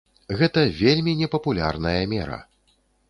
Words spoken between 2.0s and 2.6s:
мера!